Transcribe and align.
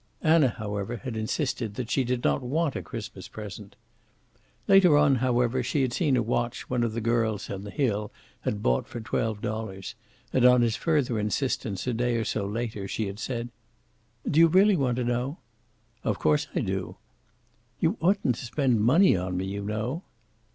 Anna, 0.23 0.47
however, 0.49 0.97
had 0.97 1.15
insisted 1.15 1.75
that 1.75 1.91
she 1.91 2.03
did 2.03 2.23
not 2.23 2.41
want 2.41 2.75
a 2.75 2.81
Christmas 2.81 3.27
present. 3.27 3.75
Later 4.67 4.97
on, 4.97 5.17
however, 5.17 5.61
she 5.61 5.83
had 5.83 5.93
seen 5.93 6.17
a 6.17 6.23
watch 6.23 6.67
one 6.71 6.81
of 6.81 6.93
the 6.93 7.01
girls 7.01 7.51
on 7.51 7.63
the 7.63 7.69
hill 7.69 8.11
had 8.39 8.63
bought 8.63 8.87
for 8.87 8.99
twelve 8.99 9.41
dollars, 9.43 9.93
and 10.33 10.43
on 10.43 10.63
his 10.63 10.75
further 10.75 11.19
insistence 11.19 11.85
a 11.85 11.93
day 11.93 12.15
or 12.15 12.25
so 12.25 12.47
later 12.47 12.87
she 12.87 13.05
had 13.05 13.19
said: 13.19 13.49
"Do 14.27 14.39
you 14.39 14.47
really 14.47 14.75
want 14.75 14.95
to 14.95 15.03
know?" 15.03 15.37
"Of 16.03 16.17
course 16.17 16.47
I 16.55 16.61
do." 16.61 16.97
"You 17.79 17.97
oughtn't 18.01 18.33
to 18.37 18.45
spend 18.47 18.81
money 18.81 19.15
on 19.15 19.37
me, 19.37 19.45
you 19.45 19.61
know." 19.63 20.01